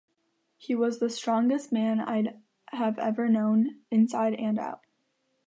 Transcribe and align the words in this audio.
He 0.57 0.73
was 0.73 0.97
the 0.97 1.11
strongest 1.11 1.71
man 1.71 1.99
I 1.99 2.33
have 2.75 2.97
ever 2.97 3.29
known, 3.29 3.81
inside-and-out. 3.91 4.81